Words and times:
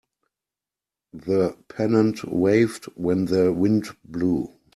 The 1.13 1.55
pennant 1.67 2.23
waved 2.23 2.85
when 2.95 3.25
the 3.25 3.53
wind 3.53 3.85
blew. 4.03 4.51